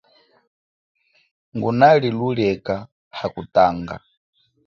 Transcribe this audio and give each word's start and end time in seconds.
Nguna 1.55 1.87
lilulieka 2.01 2.75
hakutanga. 3.17 3.95